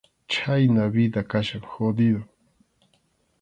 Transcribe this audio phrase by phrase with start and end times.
[0.35, 2.25] Chhayna vida kachkan jodido.